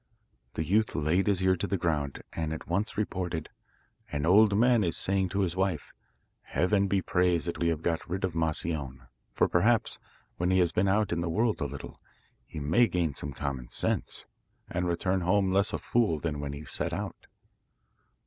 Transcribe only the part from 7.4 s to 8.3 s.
that we have got rid